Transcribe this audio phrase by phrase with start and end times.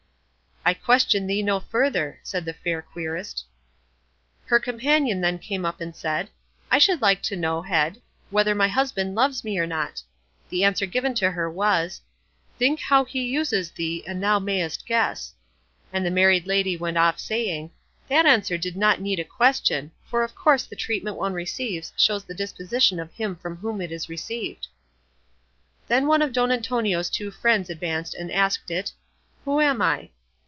[0.63, 3.43] "I question thee no further," said the fair querist.
[4.45, 6.29] Her companion then came up and said,
[6.69, 10.03] "I should like to know, Head, whether my husband loves me or not;"
[10.51, 11.99] the answer given to her was,
[12.59, 15.33] "Think how he uses thee, and thou mayest guess;"
[15.91, 17.71] and the married lady went off saying,
[18.07, 22.23] "That answer did not need a question; for of course the treatment one receives shows
[22.23, 24.67] the disposition of him from whom it is received."
[25.87, 28.93] Then one of Don Antonio's two friends advanced and asked it,
[29.43, 30.11] "Who am I?"